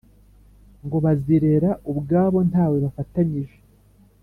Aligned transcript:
Ngo 0.85 0.97
bazirera 1.05 1.71
ubwabo 1.91 2.37
ntawe 2.49 2.77
bafatanyije 2.85 3.57